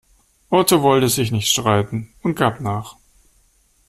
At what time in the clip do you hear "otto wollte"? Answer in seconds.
0.49-1.09